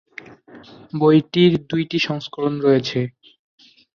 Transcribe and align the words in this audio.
বইটির 0.93 1.51
দুইটি 1.69 1.97
সংস্করণ 2.07 2.53
রয়েছে। 2.59 2.99